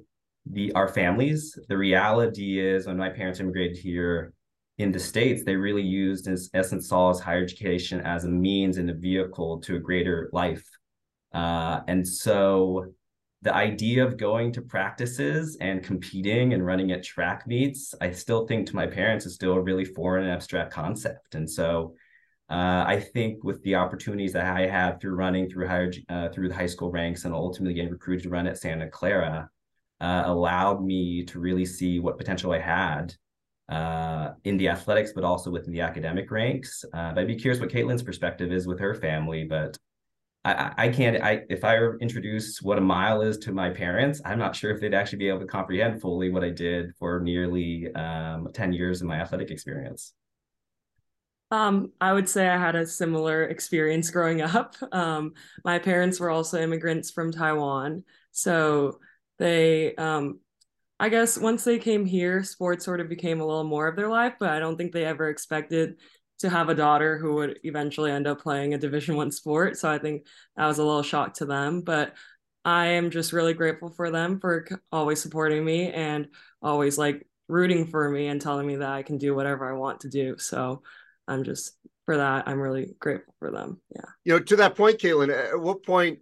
the 0.50 0.72
our 0.72 0.88
families. 0.88 1.58
The 1.68 1.76
reality 1.76 2.58
is, 2.58 2.86
when 2.86 2.96
my 2.96 3.10
parents 3.10 3.40
immigrated 3.40 3.76
here 3.76 4.32
in 4.78 4.92
the 4.92 4.98
states, 4.98 5.44
they 5.44 5.56
really 5.56 5.82
used, 5.82 6.26
in 6.26 6.36
essence, 6.54 6.88
saw 6.88 7.10
as 7.10 7.20
higher 7.20 7.42
education 7.42 8.00
as 8.00 8.24
a 8.24 8.28
means 8.28 8.78
and 8.78 8.90
a 8.90 8.94
vehicle 8.94 9.60
to 9.60 9.76
a 9.76 9.80
greater 9.80 10.30
life. 10.32 10.66
Uh, 11.32 11.80
and 11.86 12.06
so, 12.06 12.86
the 13.42 13.54
idea 13.54 14.04
of 14.04 14.16
going 14.16 14.52
to 14.52 14.62
practices 14.62 15.58
and 15.60 15.82
competing 15.84 16.54
and 16.54 16.64
running 16.64 16.92
at 16.92 17.02
track 17.02 17.46
meets, 17.46 17.94
I 18.00 18.10
still 18.10 18.46
think 18.46 18.66
to 18.68 18.76
my 18.76 18.86
parents 18.86 19.26
is 19.26 19.34
still 19.34 19.52
a 19.52 19.60
really 19.60 19.84
foreign 19.84 20.24
and 20.24 20.32
abstract 20.32 20.72
concept. 20.72 21.34
And 21.34 21.48
so, 21.48 21.94
Uh, 22.50 22.84
I 22.86 23.00
think 23.00 23.42
with 23.42 23.62
the 23.62 23.76
opportunities 23.76 24.34
that 24.34 24.44
I 24.44 24.66
had 24.66 25.00
through 25.00 25.14
running 25.14 25.48
through 25.48 25.66
higher 25.66 25.92
uh, 26.10 26.28
through 26.28 26.48
the 26.48 26.54
high 26.54 26.66
school 26.66 26.90
ranks 26.90 27.24
and 27.24 27.34
ultimately 27.34 27.74
getting 27.74 27.90
recruited 27.90 28.24
to 28.24 28.30
run 28.30 28.46
at 28.46 28.58
Santa 28.58 28.88
Clara, 28.88 29.48
uh, 30.00 30.22
allowed 30.26 30.84
me 30.84 31.24
to 31.24 31.40
really 31.40 31.64
see 31.64 32.00
what 32.00 32.18
potential 32.18 32.52
I 32.52 32.58
had 32.58 33.14
uh, 33.70 34.32
in 34.44 34.58
the 34.58 34.68
athletics, 34.68 35.12
but 35.14 35.24
also 35.24 35.50
within 35.50 35.72
the 35.72 35.80
academic 35.80 36.30
ranks. 36.30 36.84
Uh, 36.92 37.12
but 37.12 37.20
I'd 37.20 37.26
be 37.26 37.36
curious 37.36 37.60
what 37.60 37.70
Kaitlyn's 37.70 38.02
perspective 38.02 38.52
is 38.52 38.66
with 38.66 38.78
her 38.78 38.94
family. 38.94 39.44
But 39.44 39.78
I, 40.44 40.72
I 40.76 40.88
can't. 40.90 41.22
I 41.22 41.44
if 41.48 41.64
I 41.64 41.78
introduce 42.00 42.60
what 42.60 42.76
a 42.76 42.82
mile 42.82 43.22
is 43.22 43.38
to 43.38 43.52
my 43.52 43.70
parents, 43.70 44.20
I'm 44.22 44.38
not 44.38 44.54
sure 44.54 44.70
if 44.70 44.80
they'd 44.80 44.92
actually 44.92 45.18
be 45.18 45.28
able 45.28 45.40
to 45.40 45.46
comprehend 45.46 46.02
fully 46.02 46.28
what 46.28 46.44
I 46.44 46.50
did 46.50 46.94
for 46.96 47.20
nearly 47.20 47.90
um, 47.94 48.48
ten 48.52 48.74
years 48.74 49.00
in 49.00 49.08
my 49.08 49.18
athletic 49.20 49.50
experience. 49.50 50.12
Um, 51.50 51.92
I 52.00 52.12
would 52.12 52.28
say 52.28 52.48
I 52.48 52.58
had 52.58 52.74
a 52.74 52.86
similar 52.86 53.44
experience 53.44 54.10
growing 54.10 54.40
up. 54.42 54.74
Um, 54.92 55.34
my 55.64 55.78
parents 55.78 56.18
were 56.18 56.30
also 56.30 56.60
immigrants 56.60 57.10
from 57.10 57.32
Taiwan, 57.32 58.04
so 58.32 58.98
they 59.38 59.94
um, 59.96 60.40
I 61.00 61.08
guess 61.08 61.36
once 61.38 61.64
they 61.64 61.78
came 61.78 62.06
here, 62.06 62.42
sports 62.44 62.84
sort 62.84 63.00
of 63.00 63.08
became 63.08 63.40
a 63.40 63.46
little 63.46 63.64
more 63.64 63.88
of 63.88 63.96
their 63.96 64.08
life, 64.08 64.34
but 64.38 64.50
I 64.50 64.58
don't 64.58 64.76
think 64.76 64.92
they 64.92 65.04
ever 65.04 65.28
expected 65.28 65.96
to 66.38 66.48
have 66.48 66.68
a 66.68 66.74
daughter 66.74 67.18
who 67.18 67.34
would 67.34 67.58
eventually 67.64 68.10
end 68.10 68.26
up 68.26 68.40
playing 68.40 68.74
a 68.74 68.78
division 68.78 69.16
one 69.16 69.30
sport. 69.30 69.76
So 69.76 69.90
I 69.90 69.98
think 69.98 70.26
that 70.56 70.66
was 70.66 70.78
a 70.78 70.84
little 70.84 71.02
shock 71.02 71.34
to 71.34 71.46
them, 71.46 71.82
but 71.82 72.14
I 72.64 72.86
am 72.86 73.10
just 73.10 73.32
really 73.32 73.54
grateful 73.54 73.90
for 73.90 74.10
them 74.10 74.40
for 74.40 74.66
always 74.90 75.20
supporting 75.20 75.64
me 75.64 75.92
and 75.92 76.28
always 76.62 76.96
like 76.96 77.26
rooting 77.48 77.86
for 77.86 78.08
me 78.08 78.28
and 78.28 78.40
telling 78.40 78.66
me 78.66 78.76
that 78.76 78.90
I 78.90 79.02
can 79.02 79.18
do 79.18 79.34
whatever 79.34 79.68
I 79.68 79.76
want 79.76 80.00
to 80.00 80.08
do. 80.08 80.36
So 80.38 80.82
I'm 81.28 81.44
just 81.44 81.76
for 82.06 82.16
that, 82.16 82.46
I'm 82.46 82.60
really 82.60 82.94
grateful 82.98 83.34
for 83.38 83.50
them. 83.50 83.80
Yeah. 83.94 84.04
You 84.24 84.32
know, 84.34 84.38
to 84.40 84.56
that 84.56 84.76
point, 84.76 84.98
Kaitlyn, 84.98 85.52
at 85.52 85.58
what 85.58 85.84
point 85.84 86.18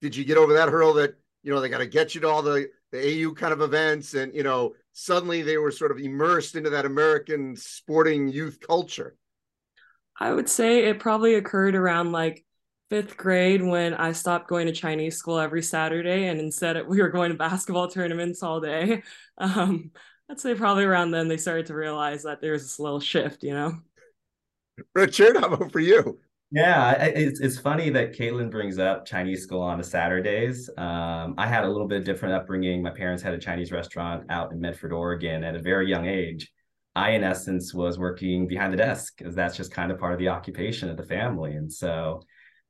did 0.00 0.16
you 0.16 0.24
get 0.24 0.36
over 0.36 0.54
that 0.54 0.68
hurdle 0.68 0.94
that, 0.94 1.14
you 1.42 1.52
know, 1.52 1.60
they 1.60 1.68
got 1.68 1.78
to 1.78 1.86
get 1.86 2.14
you 2.14 2.20
to 2.22 2.28
all 2.28 2.42
the 2.42 2.68
the 2.92 3.24
AU 3.26 3.32
kind 3.32 3.52
of 3.52 3.62
events, 3.62 4.14
and 4.14 4.34
you 4.34 4.42
know, 4.42 4.74
suddenly 4.92 5.42
they 5.42 5.56
were 5.56 5.70
sort 5.70 5.90
of 5.90 5.98
immersed 5.98 6.54
into 6.54 6.70
that 6.70 6.84
American 6.84 7.56
sporting 7.56 8.28
youth 8.28 8.58
culture. 8.60 9.16
I 10.20 10.30
would 10.30 10.48
say 10.48 10.84
it 10.84 11.00
probably 11.00 11.34
occurred 11.34 11.74
around 11.74 12.12
like 12.12 12.44
fifth 12.90 13.16
grade 13.16 13.62
when 13.62 13.94
I 13.94 14.12
stopped 14.12 14.46
going 14.46 14.66
to 14.66 14.72
Chinese 14.72 15.16
school 15.16 15.38
every 15.38 15.62
Saturday, 15.62 16.26
and 16.26 16.38
instead 16.38 16.86
we 16.86 17.00
were 17.00 17.08
going 17.08 17.32
to 17.32 17.38
basketball 17.38 17.88
tournaments 17.88 18.42
all 18.42 18.60
day. 18.60 19.02
Um, 19.38 19.90
I'd 20.30 20.38
say 20.38 20.54
probably 20.54 20.84
around 20.84 21.10
then 21.10 21.26
they 21.26 21.38
started 21.38 21.66
to 21.66 21.74
realize 21.74 22.22
that 22.22 22.40
there 22.40 22.52
was 22.52 22.62
this 22.62 22.78
little 22.78 23.00
shift, 23.00 23.42
you 23.42 23.54
know. 23.54 23.80
Richard, 24.94 25.36
how 25.36 25.52
about 25.52 25.72
for 25.72 25.80
you? 25.80 26.18
Yeah, 26.50 26.92
it's 27.02 27.40
it's 27.40 27.58
funny 27.58 27.88
that 27.90 28.12
Kaitlyn 28.12 28.50
brings 28.50 28.78
up 28.78 29.06
Chinese 29.06 29.42
school 29.42 29.62
on 29.62 29.78
the 29.78 29.84
Saturdays. 29.84 30.68
Um, 30.76 31.34
I 31.38 31.46
had 31.46 31.64
a 31.64 31.68
little 31.68 31.88
bit 31.88 31.98
of 31.98 32.04
different 32.04 32.34
upbringing. 32.34 32.82
My 32.82 32.90
parents 32.90 33.22
had 33.22 33.32
a 33.32 33.38
Chinese 33.38 33.72
restaurant 33.72 34.24
out 34.28 34.52
in 34.52 34.60
Medford, 34.60 34.92
Oregon, 34.92 35.44
at 35.44 35.56
a 35.56 35.62
very 35.62 35.88
young 35.88 36.06
age. 36.06 36.52
I, 36.94 37.10
in 37.10 37.24
essence, 37.24 37.72
was 37.72 37.98
working 37.98 38.46
behind 38.46 38.70
the 38.70 38.76
desk 38.76 39.16
because 39.16 39.34
that's 39.34 39.56
just 39.56 39.72
kind 39.72 39.90
of 39.90 39.98
part 39.98 40.12
of 40.12 40.18
the 40.18 40.28
occupation 40.28 40.90
of 40.90 40.98
the 40.98 41.04
family. 41.04 41.52
And 41.52 41.72
so, 41.72 42.20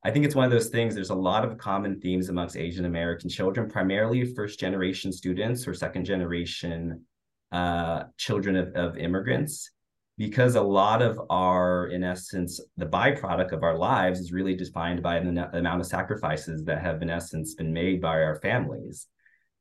I 0.04 0.12
think 0.12 0.24
it's 0.24 0.36
one 0.36 0.44
of 0.44 0.52
those 0.52 0.68
things. 0.68 0.94
There's 0.94 1.10
a 1.10 1.14
lot 1.16 1.44
of 1.44 1.58
common 1.58 1.98
themes 1.98 2.28
amongst 2.28 2.56
Asian 2.56 2.84
American 2.84 3.28
children, 3.28 3.68
primarily 3.68 4.32
first 4.32 4.60
generation 4.60 5.10
students 5.10 5.66
or 5.66 5.74
second 5.74 6.04
generation 6.04 7.04
uh, 7.50 8.04
children 8.16 8.54
of, 8.54 8.68
of 8.76 8.96
immigrants 8.96 9.71
because 10.18 10.56
a 10.56 10.62
lot 10.62 11.00
of 11.00 11.20
our, 11.30 11.86
in 11.86 12.04
essence, 12.04 12.60
the 12.76 12.86
byproduct 12.86 13.52
of 13.52 13.62
our 13.62 13.76
lives 13.76 14.20
is 14.20 14.32
really 14.32 14.54
defined 14.54 15.02
by 15.02 15.18
the, 15.18 15.48
amount 15.56 15.80
of 15.80 15.86
sacrifices 15.86 16.64
that 16.64 16.82
have, 16.82 17.02
in 17.02 17.10
essence, 17.10 17.54
been 17.54 17.72
made 17.72 18.00
by 18.00 18.20
our 18.22 18.36
families. 18.36 19.08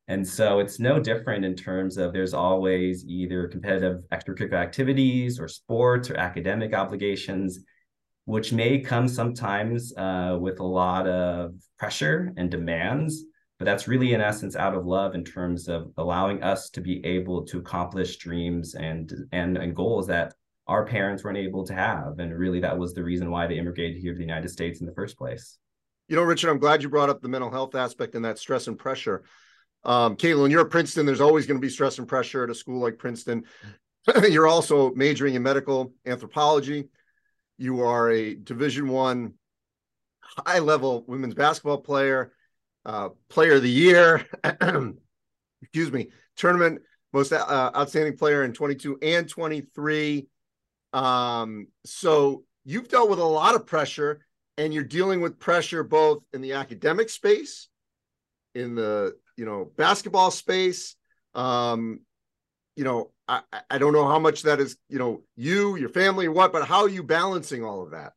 And 0.08 0.28
so 0.28 0.60
it's 0.60 0.80
no 0.80 1.00
different 1.00 1.46
in 1.46 1.56
terms 1.56 1.98
of 1.98 2.12
there's 2.12 2.34
always 2.34 3.06
either 3.06 3.48
competitive 3.48 4.04
extracurricular 4.12 4.62
activities 4.62 5.40
or 5.40 5.48
sports 5.48 6.10
or 6.10 6.18
academic 6.18 6.74
obligations, 6.74 7.60
which 8.26 8.52
may 8.52 8.80
come 8.80 9.08
sometimes 9.08 9.94
uh, 9.96 10.38
with 10.40 10.60
a 10.60 10.66
lot 10.66 11.08
of 11.08 11.54
pressure 11.80 12.34
and 12.36 12.52
demands. 12.52 13.24
But 13.58 13.66
that's 13.66 13.88
really, 13.88 14.14
in 14.14 14.22
essence, 14.22 14.56
out 14.56 14.76
of 14.76 14.86
love 14.86 15.16
in 15.16 15.24
terms 15.24 15.70
of 15.70 15.92
allowing 15.96 16.44
us 16.44 16.72
to 16.72 16.82
be 16.82 17.06
able 17.06 17.46
to 17.46 17.60
accomplish 17.60 18.18
dreams 18.18 18.76
and 18.76 19.14
and, 19.32 19.56
and 19.56 19.76
goals 19.76 20.08
that 20.08 20.34
our 20.68 20.86
parents 20.86 21.24
weren't 21.24 21.38
able 21.38 21.66
to 21.66 21.74
have. 21.74 22.20
And 22.20 22.38
really, 22.38 22.60
that 22.62 22.78
was 22.78 22.94
the 22.94 23.04
reason 23.04 23.32
why 23.32 23.48
they 23.48 23.58
immigrated 23.58 24.02
here 24.02 24.14
to 24.14 24.18
the 24.18 24.24
United 24.24 24.50
States 24.50 24.80
in 24.80 24.86
the 24.86 24.94
first 24.94 25.18
place. 25.18 25.58
You 26.08 26.16
know, 26.16 26.24
Richard, 26.24 26.50
I'm 26.50 26.60
glad 26.60 26.84
you 26.84 26.90
brought 26.90 27.10
up 27.10 27.22
the 27.22 27.30
mental 27.30 27.52
health 27.52 27.76
aspect 27.76 28.16
and 28.16 28.26
that 28.26 28.38
stress 28.38 28.68
and 28.68 28.78
pressure. 28.78 29.24
Um, 29.84 30.16
Kaitlyn, 30.16 30.52
you're 30.52 30.62
at 30.62 30.70
Princeton. 30.70 31.06
There's 31.06 31.22
always 31.22 31.48
going 31.48 31.60
to 31.60 31.66
be 31.66 31.70
stress 31.70 31.98
and 31.98 32.08
pressure 32.08 32.44
at 32.44 32.50
a 32.50 32.56
school 32.56 32.80
like 32.80 32.98
Princeton. 32.98 33.44
you're 34.30 34.48
also 34.48 34.94
majoring 34.94 35.36
in 35.36 35.44
medical 35.44 35.94
anthropology. 36.06 36.90
You 37.58 37.82
are 37.82 38.12
a 38.12 38.36
Division 38.36 38.88
One 38.88 39.34
high 40.22 40.60
level 40.60 41.04
women's 41.08 41.34
basketball 41.34 41.80
player, 41.80 42.34
uh, 42.86 43.10
player 43.30 43.56
of 43.56 43.64
the 43.64 43.70
year. 43.70 44.26
excuse 45.62 45.92
me, 45.92 46.10
tournament 46.36 46.82
most 47.14 47.34
uh, 47.34 47.72
outstanding 47.76 48.18
player 48.18 48.44
in 48.44 48.54
22 48.54 48.98
and 49.02 49.28
23. 49.28 50.28
Um, 50.94 51.68
so 51.86 52.44
you've 52.66 52.90
dealt 52.90 53.10
with 53.10 53.20
a 53.20 53.24
lot 53.24 53.56
of 53.56 53.66
pressure 53.66 54.26
and 54.58 54.74
you're 54.74 54.84
dealing 54.84 55.22
with 55.22 55.40
pressure 55.40 55.84
both 55.84 56.24
in 56.34 56.42
the 56.42 56.54
academic 56.54 57.10
space, 57.10 57.70
in 58.54 58.76
the, 58.76 59.16
you 59.38 59.46
know, 59.46 59.72
basketball 59.78 60.32
space. 60.32 60.96
Um, 61.34 62.02
you 62.76 62.84
know, 62.84 63.12
I, 63.28 63.42
I 63.70 63.78
don't 63.78 63.94
know 63.94 64.08
how 64.08 64.20
much 64.20 64.44
that 64.44 64.60
is, 64.60 64.78
you 64.90 65.00
know, 65.00 65.24
you, 65.36 65.78
your 65.78 65.90
family, 65.90 66.28
what, 66.28 66.52
but 66.52 66.68
how 66.68 66.82
are 66.82 66.90
you 66.90 67.04
balancing 67.04 67.64
all 67.64 67.82
of 67.82 67.92
that? 67.92 68.14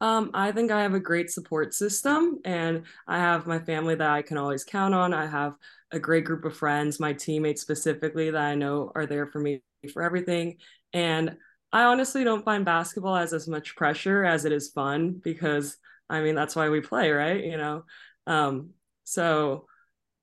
Um, 0.00 0.30
I 0.34 0.52
think 0.52 0.70
I 0.70 0.82
have 0.82 0.94
a 0.94 1.00
great 1.00 1.30
support 1.30 1.72
system 1.72 2.38
and 2.44 2.82
I 3.06 3.18
have 3.18 3.46
my 3.46 3.58
family 3.58 3.94
that 3.94 4.10
I 4.10 4.22
can 4.22 4.36
always 4.36 4.64
count 4.64 4.92
on. 4.92 5.14
I 5.14 5.26
have 5.26 5.56
a 5.92 5.98
great 5.98 6.24
group 6.24 6.44
of 6.44 6.56
friends, 6.56 7.00
my 7.00 7.12
teammates 7.12 7.62
specifically 7.62 8.30
that 8.30 8.42
I 8.42 8.54
know 8.54 8.92
are 8.94 9.06
there 9.06 9.26
for 9.26 9.38
me 9.38 9.62
for 9.92 10.02
everything. 10.02 10.58
And 10.92 11.36
I 11.74 11.86
honestly 11.86 12.22
don't 12.22 12.44
find 12.44 12.64
basketball 12.64 13.16
as 13.16 13.32
as 13.32 13.48
much 13.48 13.74
pressure 13.74 14.24
as 14.24 14.44
it 14.44 14.52
is 14.52 14.70
fun 14.70 15.20
because 15.22 15.76
I 16.08 16.20
mean 16.20 16.36
that's 16.36 16.54
why 16.54 16.68
we 16.68 16.80
play, 16.80 17.10
right? 17.10 17.42
You 17.42 17.56
know. 17.56 17.84
Um, 18.28 18.70
so 19.02 19.66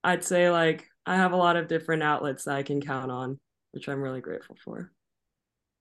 I'd 0.02 0.24
say 0.24 0.50
like 0.50 0.88
I 1.06 1.18
have 1.18 1.34
a 1.34 1.38
lot 1.38 1.58
of 1.58 1.68
different 1.68 2.04
outlets 2.04 2.46
that 2.46 2.56
I 2.56 2.64
can 2.64 2.80
count 2.80 3.12
on, 3.12 3.38
which 3.72 3.90
I'm 3.90 4.02
really 4.02 4.22
grateful 4.22 4.56
for. 4.64 4.94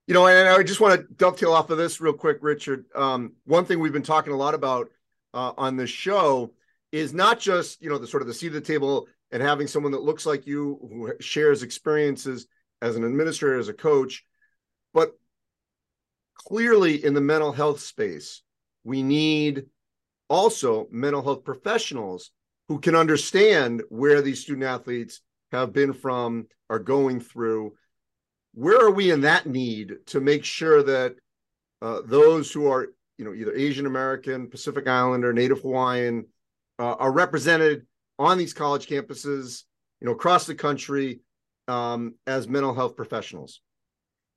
You 0.09 0.15
know, 0.15 0.27
and 0.27 0.49
I 0.49 0.61
just 0.65 0.81
want 0.81 1.01
to 1.01 1.15
dovetail 1.15 1.53
off 1.53 1.71
of 1.71 1.79
this 1.79 2.01
real 2.01 2.15
quick, 2.15 2.39
Richard. 2.41 2.87
Um, 2.97 3.35
one 3.45 3.65
thing 3.65 3.79
we've 3.79 3.93
been 3.93 4.03
talking 4.03 4.33
a 4.33 4.37
lot 4.37 4.55
about 4.55 4.89
uh, 5.35 5.53
on 5.57 5.77
this 5.77 5.91
show 5.91 6.53
is 6.91 7.15
not 7.15 7.39
just 7.39 7.81
you 7.81 7.89
know 7.89 7.99
the 7.99 8.09
sort 8.09 8.23
of 8.23 8.27
the 8.27 8.35
seat 8.35 8.49
of 8.49 8.55
the 8.55 8.61
table 8.61 9.07
and 9.31 9.41
having 9.41 9.69
someone 9.69 9.93
that 9.93 10.03
looks 10.03 10.27
like 10.27 10.49
you 10.49 10.81
who 10.81 11.13
shares 11.21 11.63
experiences 11.63 12.49
as 12.83 12.97
an 12.97 13.05
administrator, 13.05 13.57
as 13.57 13.69
a 13.69 13.73
coach, 13.73 14.25
but 14.93 15.15
clearly 16.47 17.05
in 17.05 17.15
the 17.15 17.21
mental 17.21 17.53
health 17.53 17.81
space, 17.81 18.43
we 18.85 19.03
need 19.03 19.67
also 20.29 20.87
mental 20.91 21.23
health 21.23 21.45
professionals 21.45 22.31
who 22.69 22.79
can 22.79 22.95
understand 22.95 23.83
where 23.89 24.23
these 24.23 24.41
student 24.41 24.65
athletes 24.65 25.21
have 25.53 25.73
been 25.73 25.93
from, 25.93 26.47
are 26.69 26.79
going 26.79 27.21
through. 27.21 27.73
Where 28.55 28.81
are 28.81 28.91
we 28.91 29.11
in 29.11 29.23
that 29.23 29.47
need 29.47 29.95
to 30.07 30.21
make 30.21 30.45
sure 30.45 30.83
that 30.83 31.17
uh, 31.83 32.01
those 32.05 32.53
who 32.53 32.71
are, 32.71 32.89
you 33.19 33.25
know, 33.25 33.35
either 33.35 33.55
Asian 33.55 33.87
American, 33.87 34.49
Pacific 34.49 34.87
Islander, 34.87 35.33
Native 35.33 35.61
Hawaiian, 35.61 36.27
uh, 36.79 36.95
are 36.95 37.13
represented 37.13 37.87
on 38.19 38.39
these 38.39 38.55
college 38.55 38.87
campuses, 38.87 39.65
you 40.01 40.07
know, 40.07 40.13
across 40.13 40.47
the 40.47 40.55
country 40.55 41.21
um, 41.69 42.15
as 42.27 42.49
mental 42.49 42.75
health 42.75 42.97
professionals? 42.97 43.61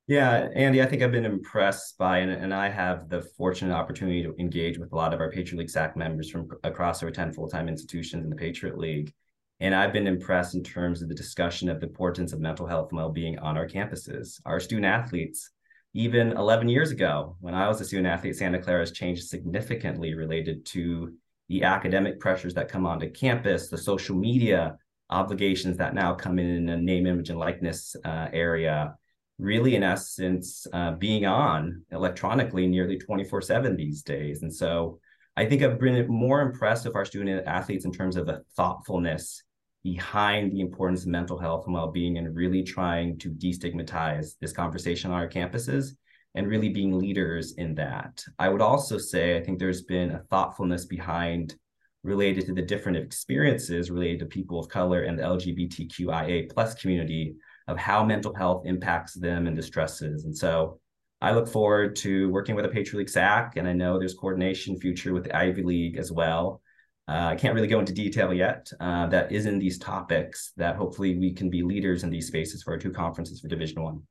Yeah, 0.06 0.48
Andy, 0.54 0.82
I 0.82 0.86
think 0.86 1.02
I've 1.02 1.12
been 1.12 1.24
impressed 1.24 1.96
by, 1.96 2.18
and, 2.18 2.30
and 2.30 2.52
I 2.52 2.68
have 2.68 3.08
the 3.08 3.22
fortunate 3.22 3.74
opportunity 3.74 4.22
to 4.22 4.34
engage 4.38 4.78
with 4.78 4.92
a 4.92 4.96
lot 4.96 5.14
of 5.14 5.20
our 5.20 5.30
Patriot 5.30 5.60
League 5.60 5.70
SAAC 5.70 5.96
members 5.96 6.30
from 6.30 6.46
across 6.62 7.02
our 7.02 7.10
10 7.10 7.32
full 7.32 7.48
time 7.48 7.68
institutions 7.68 8.22
in 8.22 8.28
the 8.28 8.36
Patriot 8.36 8.76
League. 8.76 9.14
And 9.60 9.74
I've 9.74 9.94
been 9.94 10.06
impressed 10.06 10.54
in 10.54 10.62
terms 10.62 11.00
of 11.00 11.08
the 11.08 11.14
discussion 11.14 11.70
of 11.70 11.80
the 11.80 11.86
importance 11.86 12.34
of 12.34 12.40
mental 12.40 12.66
health 12.66 12.90
and 12.90 12.98
well 12.98 13.12
being 13.12 13.38
on 13.38 13.56
our 13.56 13.66
campuses. 13.66 14.42
Our 14.44 14.60
student 14.60 14.84
athletes, 14.84 15.50
even 15.94 16.32
11 16.32 16.68
years 16.68 16.90
ago, 16.90 17.36
when 17.40 17.54
I 17.54 17.66
was 17.66 17.80
a 17.80 17.84
student 17.86 18.08
athlete, 18.08 18.36
Santa 18.36 18.58
Clara 18.58 18.80
has 18.80 18.92
changed 18.92 19.28
significantly 19.28 20.12
related 20.12 20.66
to 20.66 21.14
the 21.48 21.62
academic 21.62 22.20
pressures 22.20 22.52
that 22.54 22.68
come 22.68 22.84
onto 22.84 23.10
campus, 23.10 23.70
the 23.70 23.78
social 23.78 24.16
media 24.16 24.76
obligations 25.08 25.78
that 25.78 25.94
now 25.94 26.12
come 26.14 26.38
in 26.38 26.46
in 26.46 26.68
a 26.68 26.76
name, 26.76 27.06
image, 27.06 27.30
and 27.30 27.38
likeness 27.38 27.96
uh, 28.04 28.28
area 28.34 28.94
really, 29.38 29.74
in 29.74 29.82
essence, 29.82 30.66
uh, 30.72 30.92
being 30.92 31.26
on 31.26 31.82
electronically 31.90 32.66
nearly 32.66 32.98
24 32.98 33.42
7 33.42 33.76
these 33.76 34.02
days. 34.02 34.42
And 34.42 34.54
so 34.54 35.00
I 35.36 35.46
think 35.46 35.62
I've 35.62 35.80
been 35.80 36.06
more 36.08 36.40
impressed 36.40 36.84
with 36.86 36.94
our 36.94 37.04
student 37.04 37.46
athletes 37.46 37.84
in 37.84 37.92
terms 37.92 38.16
of 38.16 38.26
the 38.26 38.42
thoughtfulness 38.56 39.42
behind 39.82 40.52
the 40.52 40.60
importance 40.60 41.02
of 41.02 41.08
mental 41.08 41.38
health 41.38 41.66
and 41.66 41.74
well-being 41.74 42.16
and 42.18 42.34
really 42.34 42.62
trying 42.62 43.18
to 43.18 43.30
destigmatize 43.30 44.34
this 44.40 44.52
conversation 44.52 45.10
on 45.10 45.18
our 45.18 45.28
campuses 45.28 45.90
and 46.34 46.48
really 46.48 46.70
being 46.70 46.98
leaders 46.98 47.54
in 47.58 47.74
that. 47.74 48.24
I 48.38 48.48
would 48.48 48.62
also 48.62 48.96
say 48.96 49.36
I 49.36 49.42
think 49.42 49.58
there's 49.58 49.82
been 49.82 50.12
a 50.12 50.22
thoughtfulness 50.30 50.86
behind 50.86 51.54
related 52.02 52.46
to 52.46 52.54
the 52.54 52.62
different 52.62 52.98
experiences 52.98 53.90
related 53.90 54.20
to 54.20 54.26
people 54.26 54.58
of 54.58 54.68
color 54.68 55.02
and 55.02 55.18
the 55.18 55.22
LGBTQIA 55.22 56.52
plus 56.52 56.74
community 56.74 57.34
of 57.66 57.78
how 57.78 58.04
mental 58.04 58.34
health 58.34 58.66
impacts 58.66 59.14
them 59.14 59.46
and 59.46 59.56
distresses. 59.56 60.24
And 60.24 60.36
so 60.36 60.80
I 61.20 61.32
look 61.32 61.48
forward 61.48 61.96
to 61.96 62.28
working 62.30 62.54
with 62.54 62.66
a 62.66 62.68
Patriot 62.68 62.98
League 62.98 63.08
SAAC, 63.08 63.56
and 63.56 63.66
I 63.66 63.72
know 63.72 63.98
there's 63.98 64.14
coordination 64.14 64.78
future 64.78 65.14
with 65.14 65.24
the 65.24 65.36
Ivy 65.36 65.62
League 65.62 65.96
as 65.96 66.12
well. 66.12 66.60
Uh, 67.06 67.28
I 67.32 67.36
can't 67.36 67.54
really 67.54 67.68
go 67.68 67.80
into 67.80 67.92
detail 67.92 68.32
yet. 68.32 68.70
Uh, 68.80 69.06
that 69.08 69.30
is 69.30 69.46
in 69.46 69.58
these 69.58 69.78
topics 69.78 70.52
that 70.56 70.76
hopefully 70.76 71.18
we 71.18 71.32
can 71.32 71.50
be 71.50 71.62
leaders 71.62 72.02
in 72.02 72.10
these 72.10 72.26
spaces 72.26 72.62
for 72.62 72.72
our 72.72 72.78
two 72.78 72.92
conferences 72.92 73.40
for 73.40 73.48
Division 73.48 73.82
One. 73.82 74.02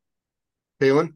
Kaitlyn? 0.82 1.14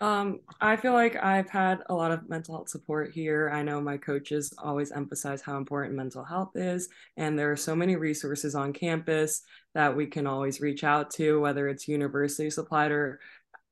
Um, 0.00 0.40
I 0.62 0.76
feel 0.76 0.94
like 0.94 1.22
I've 1.22 1.50
had 1.50 1.80
a 1.86 1.94
lot 1.94 2.10
of 2.10 2.28
mental 2.28 2.54
health 2.54 2.70
support 2.70 3.12
here. 3.12 3.50
I 3.52 3.62
know 3.62 3.82
my 3.82 3.98
coaches 3.98 4.54
always 4.56 4.92
emphasize 4.92 5.42
how 5.42 5.58
important 5.58 5.94
mental 5.94 6.24
health 6.24 6.52
is, 6.54 6.88
and 7.18 7.38
there 7.38 7.52
are 7.52 7.56
so 7.56 7.76
many 7.76 7.96
resources 7.96 8.54
on 8.54 8.72
campus 8.72 9.42
that 9.74 9.94
we 9.94 10.06
can 10.06 10.26
always 10.26 10.60
reach 10.60 10.84
out 10.84 11.10
to, 11.12 11.40
whether 11.40 11.68
it's 11.68 11.86
university 11.86 12.48
supplied 12.48 12.92
or 12.92 13.20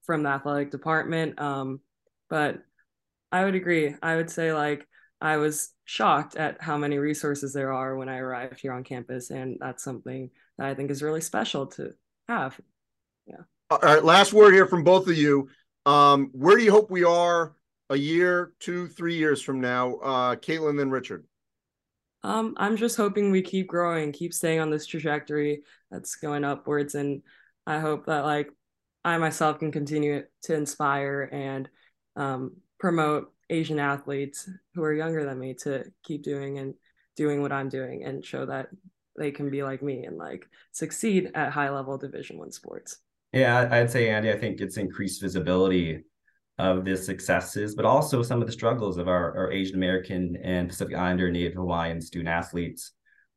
from 0.04 0.22
the 0.22 0.28
athletic 0.28 0.70
department. 0.70 1.40
Um, 1.40 1.80
but 2.28 2.58
I 3.32 3.44
would 3.44 3.54
agree. 3.54 3.94
I 4.02 4.16
would 4.16 4.30
say 4.30 4.52
like 4.52 4.86
I 5.20 5.38
was 5.38 5.70
shocked 5.86 6.36
at 6.36 6.60
how 6.60 6.76
many 6.76 6.98
resources 6.98 7.54
there 7.54 7.72
are 7.72 7.96
when 7.96 8.10
I 8.10 8.18
arrived 8.18 8.60
here 8.60 8.72
on 8.72 8.84
campus, 8.84 9.30
and 9.30 9.56
that's 9.60 9.82
something 9.82 10.30
that 10.58 10.66
I 10.66 10.74
think 10.74 10.90
is 10.90 11.02
really 11.02 11.22
special 11.22 11.68
to 11.68 11.94
have. 12.28 12.60
Yeah. 13.26 13.44
All 13.70 13.78
right. 13.82 14.04
Last 14.04 14.34
word 14.34 14.52
here 14.52 14.66
from 14.66 14.84
both 14.84 15.08
of 15.08 15.16
you. 15.16 15.48
Um, 15.88 16.28
where 16.32 16.58
do 16.58 16.62
you 16.62 16.70
hope 16.70 16.90
we 16.90 17.04
are 17.04 17.56
a 17.88 17.96
year, 17.96 18.52
two, 18.60 18.88
three 18.88 19.16
years 19.16 19.40
from 19.40 19.62
now? 19.62 19.94
Uh, 19.96 20.36
Kaitlyn, 20.36 20.76
then 20.76 20.90
Richard. 20.90 21.24
Um, 22.22 22.54
I'm 22.58 22.76
just 22.76 22.98
hoping 22.98 23.30
we 23.30 23.40
keep 23.40 23.68
growing, 23.68 24.12
keep 24.12 24.34
staying 24.34 24.60
on 24.60 24.70
this 24.70 24.84
trajectory 24.84 25.62
that's 25.90 26.16
going 26.16 26.44
upwards, 26.44 26.94
and 26.94 27.22
I 27.66 27.78
hope 27.78 28.04
that 28.04 28.26
like 28.26 28.50
I 29.02 29.16
myself 29.16 29.60
can 29.60 29.72
continue 29.72 30.24
to 30.42 30.54
inspire 30.54 31.30
and 31.32 31.70
um, 32.16 32.56
promote 32.78 33.32
Asian 33.48 33.78
athletes 33.78 34.46
who 34.74 34.82
are 34.82 34.92
younger 34.92 35.24
than 35.24 35.38
me 35.38 35.54
to 35.62 35.84
keep 36.02 36.22
doing 36.22 36.58
and 36.58 36.74
doing 37.16 37.40
what 37.40 37.52
I'm 37.52 37.70
doing 37.70 38.04
and 38.04 38.22
show 38.22 38.44
that 38.44 38.68
they 39.16 39.30
can 39.30 39.48
be 39.48 39.62
like 39.62 39.82
me 39.82 40.04
and 40.04 40.18
like 40.18 40.46
succeed 40.72 41.30
at 41.34 41.52
high 41.52 41.70
level 41.70 41.96
Division 41.96 42.36
One 42.36 42.52
sports. 42.52 42.98
Yeah, 43.32 43.68
I'd 43.70 43.90
say, 43.90 44.08
Andy, 44.08 44.30
I 44.30 44.38
think 44.38 44.60
it's 44.60 44.78
increased 44.78 45.20
visibility 45.20 46.02
of 46.58 46.84
the 46.84 46.96
successes, 46.96 47.74
but 47.74 47.84
also 47.84 48.22
some 48.22 48.40
of 48.40 48.46
the 48.46 48.52
struggles 48.52 48.96
of 48.96 49.06
our, 49.06 49.36
our 49.36 49.52
Asian 49.52 49.76
American 49.76 50.36
and 50.42 50.68
Pacific 50.68 50.94
Islander, 50.94 51.30
Native 51.30 51.54
Hawaiian 51.54 52.00
student 52.00 52.28
athletes, 52.28 52.92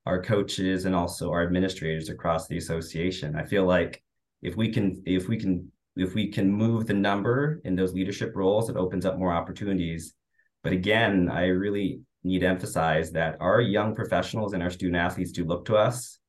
our 0.05 0.21
coaches, 0.21 0.85
and 0.85 0.95
also 0.95 1.29
our 1.29 1.43
administrators 1.43 2.09
across 2.09 2.47
the 2.47 2.57
association. 2.57 3.35
I 3.35 3.43
feel 3.43 3.65
like 3.65 4.01
if 4.41 4.55
we 4.55 4.71
can, 4.71 5.03
if 5.05 5.27
we 5.27 5.37
can, 5.37 5.69
if 5.97 6.15
we 6.15 6.31
can 6.31 6.51
move 6.51 6.87
the 6.87 6.93
number 6.93 7.61
in 7.65 7.75
those 7.75 7.93
leadership 7.93 8.31
roles, 8.33 8.69
it 8.69 8.77
opens 8.77 9.05
up 9.05 9.19
more 9.19 9.33
opportunities. 9.33 10.13
But 10.63 10.71
again, 10.71 11.29
I 11.29 11.47
really 11.47 11.99
need 12.23 12.39
to 12.39 12.47
emphasize 12.47 13.11
that 13.11 13.35
our 13.41 13.59
young 13.59 13.93
professionals 13.93 14.53
and 14.53 14.63
our 14.63 14.69
student 14.69 14.95
athletes 14.95 15.33
do 15.33 15.43
look 15.43 15.65
to 15.65 15.75
us 15.75 16.20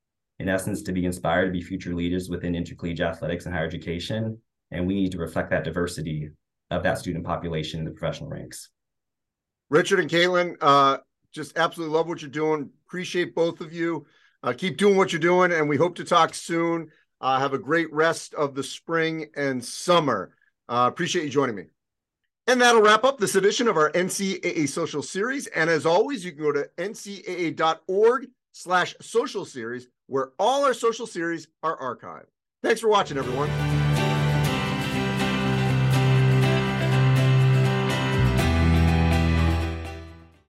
in 0.42 0.48
essence, 0.48 0.82
to 0.82 0.92
be 0.92 1.04
inspired 1.04 1.46
to 1.46 1.52
be 1.52 1.62
future 1.62 1.94
leaders 1.94 2.28
within 2.28 2.54
intercollegiate 2.54 3.06
athletics 3.06 3.46
and 3.46 3.54
higher 3.54 3.64
education. 3.64 4.38
And 4.72 4.86
we 4.86 4.94
need 4.94 5.12
to 5.12 5.18
reflect 5.18 5.50
that 5.50 5.64
diversity 5.64 6.30
of 6.70 6.82
that 6.82 6.98
student 6.98 7.24
population 7.24 7.78
in 7.78 7.84
the 7.84 7.92
professional 7.92 8.28
ranks. 8.28 8.70
Richard 9.70 10.00
and 10.00 10.10
Kaitlyn, 10.10 10.56
uh, 10.60 10.98
just 11.32 11.56
absolutely 11.56 11.96
love 11.96 12.08
what 12.08 12.20
you're 12.20 12.30
doing. 12.30 12.68
Appreciate 12.86 13.34
both 13.34 13.60
of 13.60 13.72
you. 13.72 14.04
Uh, 14.42 14.52
keep 14.52 14.76
doing 14.76 14.96
what 14.96 15.12
you're 15.12 15.20
doing, 15.20 15.52
and 15.52 15.68
we 15.68 15.76
hope 15.76 15.94
to 15.94 16.04
talk 16.04 16.34
soon. 16.34 16.88
Uh, 17.20 17.38
have 17.38 17.54
a 17.54 17.58
great 17.58 17.92
rest 17.92 18.34
of 18.34 18.54
the 18.54 18.62
spring 18.62 19.26
and 19.36 19.64
summer. 19.64 20.34
Uh, 20.68 20.86
appreciate 20.90 21.24
you 21.24 21.30
joining 21.30 21.54
me. 21.54 21.64
And 22.48 22.60
that'll 22.60 22.82
wrap 22.82 23.04
up 23.04 23.18
this 23.18 23.36
edition 23.36 23.68
of 23.68 23.76
our 23.76 23.92
NCAA 23.92 24.68
social 24.68 25.02
series. 25.02 25.46
And 25.46 25.70
as 25.70 25.86
always, 25.86 26.24
you 26.24 26.32
can 26.32 26.42
go 26.42 26.52
to 26.52 26.68
ncaa.org 26.76 28.26
slash 28.52 28.96
social 29.00 29.44
series 29.44 29.86
where 30.12 30.32
all 30.38 30.62
our 30.66 30.74
social 30.74 31.06
series 31.06 31.48
are 31.62 31.74
archived. 31.78 32.26
Thanks 32.62 32.82
for 32.82 32.88
watching, 32.88 33.16
everyone. 33.16 33.48